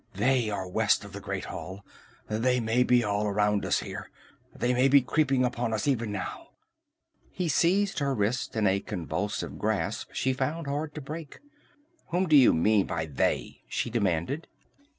[0.15, 1.85] "They are west of the Great Hall!
[2.27, 4.09] They may be all around us here!
[4.51, 6.47] They may be creeping upon us even now!"
[7.29, 11.37] He seized her wrist in a convulsive grasp she found hard to break.
[12.07, 14.47] "Whom do you mean by 'they'?" she demanded.